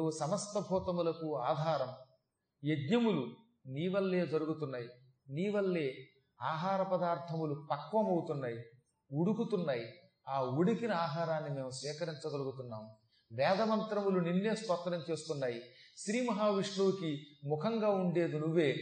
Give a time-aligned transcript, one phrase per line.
[0.00, 1.94] నువ్వు సమస్త భూతములకు ఆధారం.
[2.64, 4.88] యజ్ఞములు నీ వల్లే జరుగుతున్నాయి.
[5.30, 6.08] నీ వల్లే
[6.42, 8.58] ఆహార పదార్థములు పక్వమవుతున్నాయి
[9.12, 9.86] ఉడుకుతున్నాయి.
[10.28, 12.90] ఆ ఉడికిన ఆహారాన్ని మేము స్వీకరించగలుగుతున్నాం.
[13.32, 15.62] వేదమంత్రములు నిన్నే స్తోత్రం చేస్తున్నాయి.
[15.98, 18.76] శ్రీ మహావిష్ణువుకి ముఖంగా ఉండేది నువ్వే.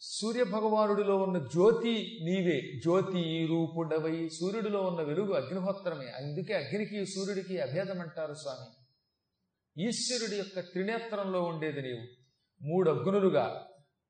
[0.00, 2.60] సూర్య భగవానుడిలో ఉన్న జ్యోతి నీవే.
[2.60, 6.06] జ్యోతి రూపుడవై సూర్యుడిలో ఉన్న వెలుగు అగ్నిహోత్రమే.
[6.06, 8.77] అందుకే అగ్నికి సూర్యుడికి అభేదం అంటారు స్వామి.
[9.78, 12.06] ఈశ్వరుడి యొక్క త్రినేత్రంలో ఉండేది నీవు.
[12.62, 13.66] మూడు అగ్నులుగా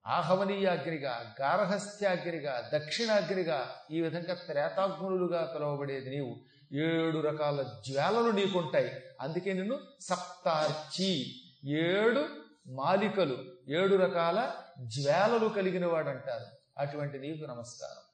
[0.06, 6.36] ఆహవనీయాగ్నిగా గార్హస్థ్యాగ్నిగా దక్షిణాగ్నిగా ఈ విధంగా త్రేతాగ్నులుగా పిలువబడేది నీవు.
[6.72, 8.90] ఏడు రకాల జ్వాలలు నీకుంటాయి.
[9.20, 12.28] అందుకే నిన్ను సప్తార్చి ఏడు
[12.66, 14.50] మాలికలు ఏడు రకాల
[14.82, 16.46] జ్వాలలు కలిగిన వాడంటారు
[16.78, 18.07] అటువంటి నీకు నమస్కారం.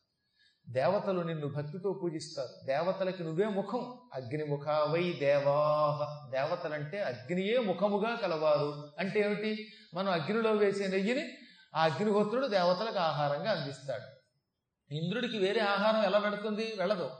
[0.68, 2.66] దేవతలు నిన్ను భక్తితో పూజిస్తారు.
[2.66, 3.98] దేవతలకి నువ్వే ముఖం.
[4.14, 6.30] అగ్నిముఖావై దేవాహ.
[6.30, 8.92] దేవతలంటే అగ్నియే ముఖముగా కలవారు.
[8.98, 9.68] అంటే ఏమిటి?
[9.94, 11.30] మనం అగ్నిలో వేసే నెయ్యిని
[11.74, 14.14] ఆ అగ్నిహోత్రుడు దేవతలకు ఆహారంగా అందిస్తాడు.
[14.94, 17.10] ఇంద్రుడికి వేరే ఆహారం ఎలా పెడుతుంది వెళ్ళదు.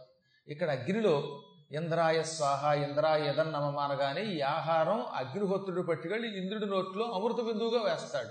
[0.48, 1.42] ఇక్కడ అగ్నిలో
[1.72, 8.28] ఇంద్రాయ స్వాహ ఇంద్రాయ యదన్నమమ అనగానే ఈ ఆహారం అగ్నిహోత్రుడు పట్టుకెళ్ళి ఇంద్రుడి నోట్లో అమృత బిందువుగా వేస్తాడు.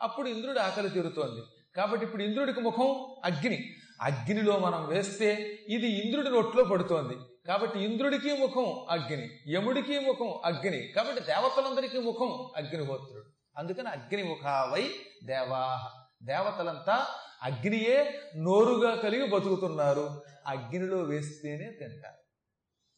[0.00, 1.40] అప్పుడు ఇంద్రుడి ఆకలి తీరుతోంది.
[1.76, 3.76] కాబట్టి ఇప్పుడు ఇంద్రుడికి ముఖం అగ్ని.
[4.00, 7.14] అగ్నిలో మనం వేస్తే ఇది ఇంద్రుడి నోట్లో పడుతోంది.
[7.46, 13.24] కాబట్టి ఇంద్రుడికి ముఖం అగ్ని యముడికి ముఖం అగ్ని కాబట్టి దేవతలందరికీ ముఖం అగ్నిహోత్రుడు.
[13.56, 14.90] అందుకని అగ్నిముఖావై
[15.24, 16.06] దేవాహ.
[16.22, 17.06] దేవతలంతా
[17.42, 20.22] అగ్నియే నోరుగా కలిగి బతుకుతున్నారు.
[20.46, 22.26] అగ్నిలో వేస్తేనే తింటారు.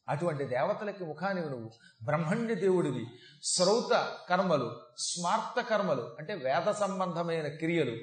[0.08, 1.70] అటువంటి దేవతలకి ముఖానివి నువ్వు
[2.04, 3.06] బ్రహ్మణ్య దేవుడివి.
[3.42, 7.96] శ్రౌత కర్మలు స్మార్త కర్మలు అంటే వేద సంబంధమైన క్రియలు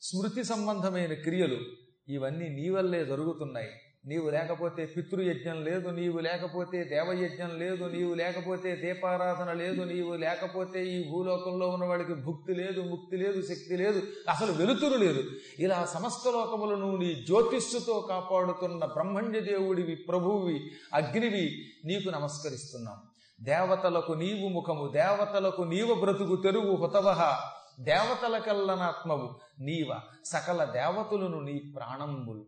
[0.00, 3.68] స్మృతి సంబంధమైన క్రియలు ఇవన్నీ నీ వల్లే జరుగుతున్నాయి.
[4.06, 11.10] నీవు లేకపోతే పితృయజ్ఞం లేదు నీవు లేకపోతే దేవయజ్ఞం లేదు నీవు లేకపోతే దీపారాధన లేదు నీవు లేకపోతే ఈ
[11.10, 15.24] భూలోకంలో ఉన్న వాడికి భుక్తి లేదు ముక్తి లేదు శక్తి లేదు అసలు వెలుతురు లేదు.
[15.58, 22.96] ఇలా సమస్త లోకములను నీ జ్యోతిష్సుతో కాపాడుతున్న బ్రహ్మణ్య దేవుడివి ప్రభువువి అగ్నివి నీకు నమస్కరిస్తున్నాం.
[23.40, 27.40] దేవతలకు నీవు ముఖము దేవతలకు నీవు బ్రతుకు తెరువు హుతవహ.
[27.80, 32.46] దేవతల కల్లనాత్మవు నీవ సకల దేవతలను నీ ప్రాణంబులు.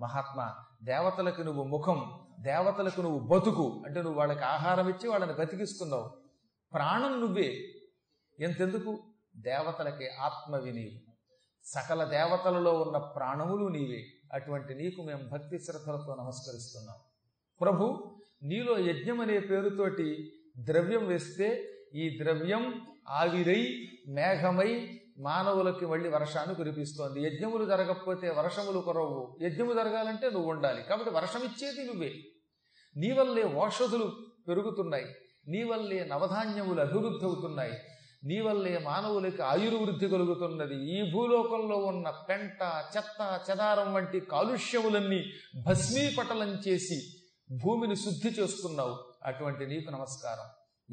[0.00, 6.10] మహాత్మా దేవతలకు నువ్వు ముఖం దేవతలకు నువ్వు బతుకు అంటే నువ్వు వాళ్ళకి ఆహారం ఇచ్చి వాళ్ళని బతికిస్తున్నావు.
[6.72, 7.56] ప్రాణం నువ్వే.
[8.40, 8.98] ఎంతెందుకు?
[9.36, 11.12] దేవతలకి ఆత్మవి నీవు.
[11.64, 14.06] సకల దేవతలలో ఉన్న ప్రాణములు నీవే.
[14.32, 16.96] అటువంటి నీకు మేము భక్తి శ్రద్ధలతో నమస్కరిస్తున్నాం.
[17.60, 27.22] ప్రభు నీలో యజ్ఞం అనే పేరుతోటి ద్రవ్యం వేస్తే ఈ ద్రవ్యం ఆవిరై మేఘమై మానవులకి మళ్ళీ వర్షాన్ని కురిపిస్తోంది.
[27.22, 29.38] యజ్ఞములు జరగకపోతే వర్షములు కురవు.
[29.42, 30.82] యజ్ఞము జరగాలంటే నువ్వు ఉండాలి.
[30.82, 32.12] కాబట్టి వర్షం ఇచ్చేది నువ్వే.
[32.96, 34.12] నీ వల్లే ఓషధులు
[34.48, 35.06] పెరుగుతున్నాయి.
[35.48, 37.72] నీ వల్లే నవధాన్యములు అభివృద్ధి అవుతున్నాయి
[38.24, 40.98] నీ వల్లే మానవులకి ఆయుర్వృద్ధి కలుగుతున్నది.
[40.98, 42.58] ఈ భూలోకంలో ఉన్న పెంట
[42.96, 45.24] చెత్త చెదారం వంటి కాలుష్యములన్నీ
[45.66, 47.00] భస్మీపటలం చేసి
[47.56, 48.98] భూమిని శుద్ధి చేస్తున్నావు.
[49.24, 50.46] అటువంటి నీకు నమస్కారం.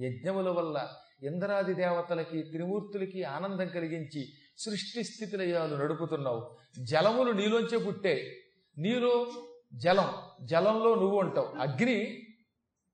[0.05, 0.89] యజ్ఞముల వల్ల
[1.23, 6.57] ఇంద్రాది దేవతలకి త్రిమూర్తులకి ఆనందం కలిగించి సృష్టి స్థితిలయాలు నడుపుతున్నావు.
[6.83, 8.43] జలములు నీలోంచే పుట్టే.
[8.77, 9.27] నీలో
[9.73, 10.13] జలం
[10.43, 11.47] జలంలో నువ్వు ఉంటావు.
[11.47, 12.27] అగ్ని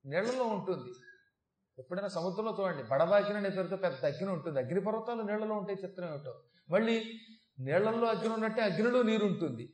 [0.06, 0.94] నీళ్ళలో ఉంటుంది.
[1.80, 4.60] ఎప్పుడైనా సముద్రంలో చూడండి బడబాకిన అనే పేరుతో పెద్ద అగ్ని ఉంటుంది.
[4.60, 6.40] అగ్నిపర్వతాలు నీళ్ళలో నీళ్ళలో ఉంటాయి చిత్రం ఏమిటో.
[6.70, 7.20] మళ్ళీ
[7.60, 9.74] నీళ్ళలో అగ్ని ఉన్నట్టే అగ్నిలో నీరు ఉంటుంది.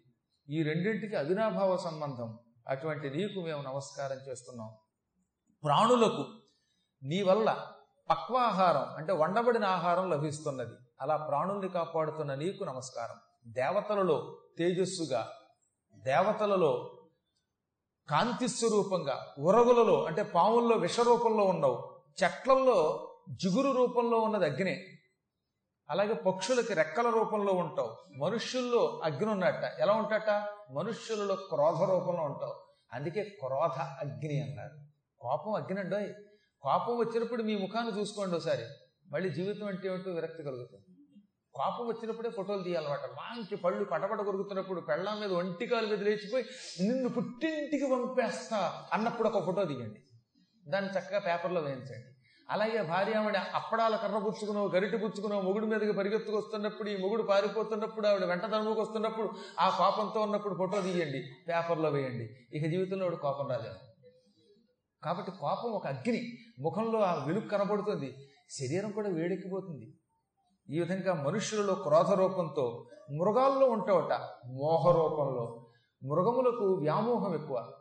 [0.49, 2.39] ఈ రెండింటికి అవినాభావ సంబంధం.
[2.67, 4.73] అటువంటి నీకు మేము నమస్కారం చేస్తున్నాం.
[5.63, 6.25] ప్రాణులకు
[7.03, 7.71] నీ వల్ల
[8.09, 10.73] పక్వాహారం అంటే వండబడిన ఆహారం లభిస్తున్నది.
[11.01, 13.15] అలా ప్రాణుల్ని కాపాడుతున్న నీకు నమస్కారం.
[13.47, 15.31] దేవతలలో తేజస్సుగా
[15.93, 16.91] దేవతలలో
[18.09, 21.99] కాంతి స్వరూపంగా ఉరగులలో అంటే పాముల్లో విషరూపంలో ఉండవు.
[22.23, 24.85] చెట్లల్లో జిగురు రూపంలో ఉన్నది అగ్ని.
[25.89, 28.19] అలాగే పక్షులకి రెక్కల రూపంలో ఉంటావు.
[28.19, 30.29] మనుష్యుల్లో అగ్ని ఉన్నట్ట ఎలా ఉంటట?
[30.71, 32.55] మనుష్యులలో క్రోధ రూపంలో ఉంటావు.
[32.93, 34.75] అందుకే క్రోధ అగ్ని అన్నారు.
[35.19, 36.13] కోపం అగ్ని అండోయ్.
[36.61, 38.63] కోపం వచ్చినప్పుడు మీ ముఖాన్ని చూసుకోండి ఒకసారి.
[39.11, 40.83] మళ్ళీ జీవితం అంటే ఏమిటో విరక్తి కలుగుతుంది.
[41.53, 42.99] కోపం వచ్చినప్పుడే ఫోటోలు తీయాలన్నమాట.
[42.99, 46.45] మంచి పళ్ళు పటపట కొరుకుతున్నప్పుడు పెళ్ళాం మీద ఒంటికాలు మీద లేచిపోయి
[46.81, 50.01] నిన్ను పుట్టింటికి పంపేస్తా అన్నప్పుడు ఒక ఫోటో తీయండి.
[50.67, 52.15] దాన్ని చక్కగా పేపర్లో వేయించండి.
[52.49, 58.41] అలాగే భార్యామణి అప్పడాల కర్ర పుచ్చుకునో గరిటి పుచ్చుకునో మొగుడు మీదకి పరిగెత్తుకొస్తున్నప్పుడు ఈ మొగుడు పారిపోతున్నప్పుడు ఆవిడ వెంట
[58.41, 59.29] తనుముకొస్తున్నప్పుడు
[59.59, 61.23] ఆ కోపంతో ఉన్నప్పుడు ఫోటో తీయండి.
[61.47, 62.57] పేపర్లో వేయండి.
[62.57, 63.88] ఇక జీవితంలో ఆవిడ కోపం రాలేదు.
[65.03, 66.37] కాబట్టి కోపం ఒక అగ్ని.
[66.59, 68.15] ముఖంలో ఆ వెలుగు కనబడుతుంది.
[68.49, 69.93] శరీరం కూడా వేడెక్కిపోతుంది.
[70.69, 74.13] ఈ విధంగా మనుషులలో క్రోధ రూపంతో మృగాల్లో ఉంటావట
[74.45, 75.65] మోహ రూపంలో.
[76.03, 77.73] మృగములకు వ్యామోహం ఎక్కువ.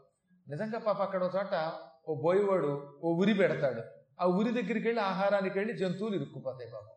[0.48, 1.72] నిజంగా పాప అక్కడ చోట
[2.08, 3.82] ఓ బోయవాడు ఓ ఉరి పెడతాడు.
[4.20, 6.94] ఆ ఉరి దగ్గరికి వెళ్ళి ఆహారానికి వెళ్ళి జంతువులు ఇరుక్కుపోతాయి పాపం.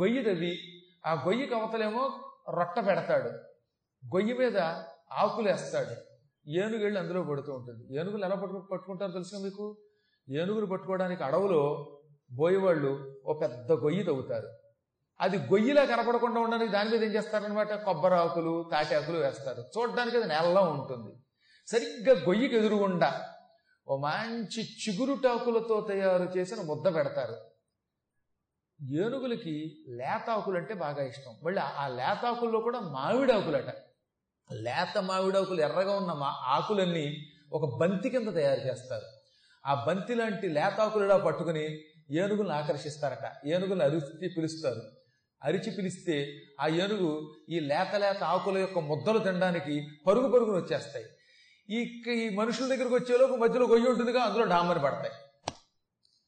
[0.00, 0.58] గొయ్యి తవ్వి
[1.06, 2.10] ఆ గొయ్యి కవతలేమో
[2.50, 3.28] రొట్ట పెడతాడు.
[4.06, 4.58] గొయ్యి మీద
[5.12, 6.09] ఆకులు వేస్తాడు
[6.48, 8.00] ఏనుగు వెళ్ళి అందులో పడుతూ ఉంటుంది.
[8.00, 9.78] ఏనుగులు ఎలా పట్టు పట్టుకుంటారో తెలుసుగా మీకు?
[10.30, 11.96] ఏనుగులు పట్టుకోవడానికి అడవులో
[12.32, 14.48] బోయేవాళ్ళు ఓ పెద్ద గొయ్యి తవ్వుతారు.
[15.20, 19.64] అది గొయ్యిలా కనపడకుండా ఉండడానికి దాని మీద ఏం చేస్తారనమాట కొబ్బరి ఆకులు తాటి ఆకులు వేస్తారు.
[19.78, 21.16] చూడడానికి అది నెలలో ఉంటుంది.
[21.66, 23.24] సరిగ్గా గొయ్యికి ఎదురుగుండా
[23.88, 27.36] ఓ మంచి చిగురుటాకులతో తయారు చేసిన ముద్ద పెడతారు.
[28.94, 31.34] ఏనుగులకి లేతాకులు అంటే బాగా ఇష్టం.
[31.42, 33.89] మళ్ళీ ఆ లేతాకుల్లో కూడా మామిడాకులట.
[34.52, 39.04] లేత మామిడాకులు ఎర్రగా ఉన్న మా ఆకులన్నీ ఒక బంతి కింద తయారు చేస్తారు.
[39.66, 41.78] ఆ బంతి లాంటి లేతాకులులా పట్టుకుని
[42.10, 43.46] ఏనుగులను ఆకర్షిస్తారట.
[43.46, 44.82] ఏనుగులను అరిచి పిలుస్తారు.
[45.42, 51.06] అరిచి పిలిస్తే ఆ ఏనుగు ఈ లేత లేత ఆకుల యొక్క ముద్దలు తినడానికి పరుగు పరుగును వచ్చేస్తాయి.
[51.70, 55.10] ఈ ఈ మనుషుల దగ్గరకు వచ్చేలోపు మధ్యలో గొయ్యి ఉంటుందిగా అందులో డామని పడతాయి.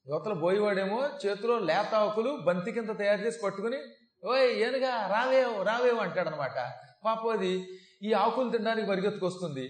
[0.08, 3.76] యువతల బోయివాడేమో చేతిలో లేత ఆకులు బంతి కింద తయారు చేసి పట్టుకుని
[4.24, 6.72] ఓయ్ ఏనుగా రావేవ్ రావేవ్ అంటాడనమాట.
[7.04, 7.66] పాపం అది
[8.02, 9.69] ఈ ఆకులు తినడానికి పరిగెత్తుకొస్తుంది.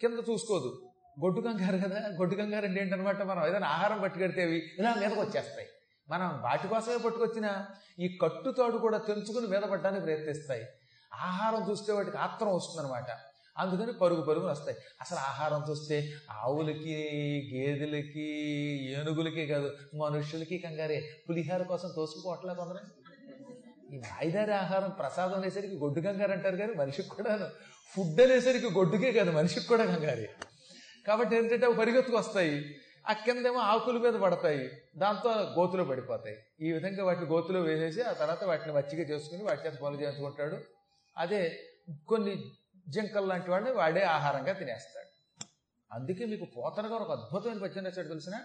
[0.00, 0.82] కింద చూసుకోదు.
[1.20, 2.08] గొడ్డు కంగారు కదా?
[2.08, 3.46] గొడ్డు కంగారు అంటే ఏంటనమాట మనం?
[3.46, 5.68] ఏదైనా ఆహారం పట్టుకెడితే అవి ఇలా మీదకి వచ్చేస్తాయి.
[6.08, 7.66] మనం వాటి కోసమే పట్టుకొచ్చిన
[7.98, 10.66] ఈ కట్టుతాడు కూడా తెంచుకుని మీద పడ్డానికి ప్రయత్నిస్తాయి.
[11.14, 13.06] ఆహారం చూస్తే వాటికి ఆత్రం వస్తుందన్నమాట.
[13.58, 14.76] అందుకని పరుగు పరుగులు వస్తాయి.
[15.00, 18.30] అసలు ఆహారం చూస్తే ఆవులకి గేదెలకి
[18.92, 21.22] ఏనుగులకి కాదు మనుషులకి కంగారే.
[21.28, 22.78] పులిహార కోసం తోసుకుపోవట్లే కొందరు.
[23.90, 27.46] ఈ వాయిదారి ఆహారం ప్రసాదం అనేసరికి గొడ్డు కంగారు అంటారు కానీ మనిషికి కూడాను.
[27.96, 30.30] ఫుడ్ అనేసరికి గొడ్డుకే కాదు మనిషికి కూడా కంగారే.
[31.06, 32.76] కాబట్టి ఏంటంటే అవి పరిగెత్తుకు వస్తాయి
[33.08, 34.70] ఆ కిందేమో ఆకుల మీద పడతాయి.
[34.96, 36.36] దాంతో గోతులో పడిపోతాయి.
[36.60, 40.58] ఈ విధంగా వాటిని గోతులో వేసేసి ఆ తర్వాత వాటిని మచ్చిగా చేసుకుని వాటి చేత పనులు చేయించుకుంటాడు.
[41.16, 41.60] అదే
[42.08, 42.44] కొన్ని
[42.88, 45.44] జింకలు లాంటి వాడిని వాడే ఆహారంగా తినేస్తాడు.
[45.92, 48.40] అందుకే మీకు పోతన గారు ఒక అద్భుతమైన పద్యం వచ్చాడు తెలిసిన?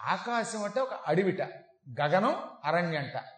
[0.00, 1.42] ఆకాశం అంటే ఒక అడవిట
[2.00, 3.33] గగనం అరణ్యంట.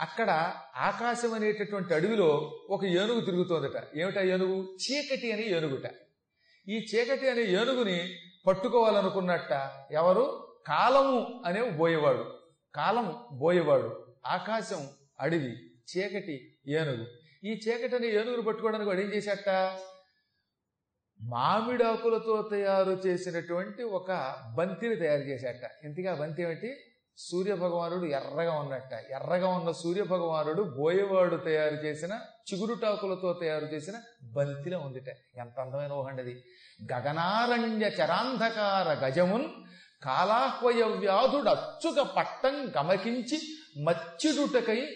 [0.00, 3.96] అక్కడ ఆకాశం అనేటటువంటి అడవిలో ఒక ఏనుగు తిరుగుతోందట.
[3.96, 4.76] ఏమిటా ఏనుగు?
[4.76, 5.90] చీకటి అనే ఏనుగుట.
[6.68, 8.14] ఈ చీకటి అనే ఏనుగుని
[8.46, 10.56] పట్టుకోవాలనుకున్నట్ట ఎవరు?
[10.66, 12.38] కాలము అనే బోయేవాడు.
[12.74, 14.14] కాలం బోయేవాడు.
[14.26, 14.88] ఆకాశం
[15.20, 15.52] అడవి
[15.96, 17.06] చీకటి ఏనుగు.
[17.44, 19.78] ఈ చీకటి అనే ఏనుగును పట్టుకోవడానికి వాడు ఏం చేశాట
[21.20, 26.76] మామిడాకులతో తయారు చేసినటువంటి ఒక బంతిని తయారు చేశాట ఇంతగా బంతి ఏమిటి?
[27.18, 28.92] సూర్య భగవానుడు ఎర్రగా ఉన్నట్ట.
[29.10, 32.20] ఎర్రగా ఉన్న సూర్య భగవానుడు తయారు చేసిన
[32.52, 35.08] చిగురుటాకులతో తయారు చేసిన బంతిలో ఉందిట.
[35.36, 36.44] ఎంత అందమైన ఊహండది
[36.92, 39.48] గగనారణ్య చరాంధకార గజమున్
[40.02, 43.40] కాలాహ్వయ వ్యాధుడు అచ్చుక పట్టం గమకించి
[43.82, 44.86] మచ్చిడుటకై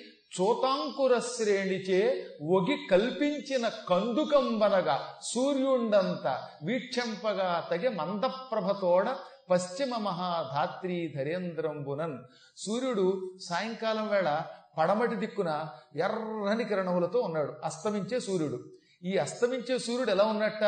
[0.41, 9.09] చోతాంకుర శ్రేణిచే ఒగి కల్పించిన కందుకంబనగా సూర్యుండంత వీక్షంపగా తగి మందప్రభతోడ
[9.51, 12.19] పశ్చిమ మహాధాత్రి ధరేంద్రంబునన్.
[12.57, 14.43] సూర్యుడు సాయంకాలం వేళ
[14.79, 17.55] పడమటి దిక్కున ఎర్రని కిరణములతో ఉన్నాడు.
[17.65, 18.65] అస్తమించే సూర్యుడు.
[19.05, 20.65] ఈ అస్తమించే సూర్యుడు ఎలా ఉన్నట్ట?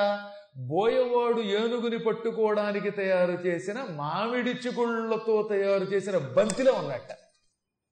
[0.57, 7.09] బోయవాడు ఏనుగుని పట్టుకోవడానికి తయారు చేసిన మామిడి చిగుళ్ళతో తయారు చేసిన బంతిలో ఉన్నట్ట.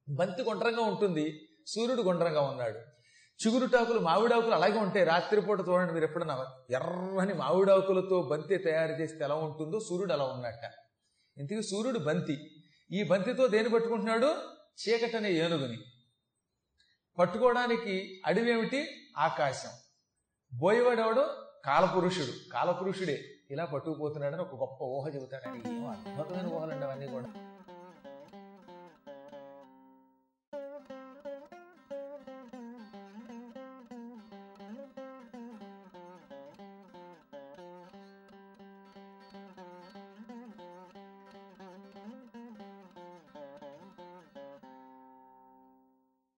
[0.09, 1.48] బంతి గుండ్రంగా ఉంటుంది.
[1.69, 2.79] సూర్యుడు గుండ్రంగా ఉన్నాడు.
[3.47, 5.05] చిగురుటాకులు మామిడాకులు అలాగే ఉంటాయి.
[5.05, 6.47] రాత్రిపూట చూడండి మీరు ఎప్పుడన్నా.
[6.71, 10.75] ఎర్రని మామిడాకులతో బంతి తయారు చేస్తే ఎలా ఉంటుందో సూర్యుడు అలా ఉన్నట్ట
[11.39, 12.39] ఇంతకీ సూర్యుడు బంతి.
[12.93, 14.35] ఈ బంతితో దేని పట్టుకుంటున్నాడు?
[14.89, 15.79] చీకటనే ఏనుగుని.
[17.19, 18.89] పట్టుకోవడానికి అడవి ఏమిటి?
[19.19, 19.71] ఆకాశం.
[20.59, 21.27] బోయవాడెవడు?
[21.65, 22.53] కాలపురుషుడు.
[22.53, 23.25] కాలపురుషుడే.
[23.51, 27.58] ఇలా పట్టుకుపోతున్నాడని ఒక గొప్ప ఊహ చెబుతాడు ఏమో అద్భుతమైన ఊహలండి అవన్నీ కూడా.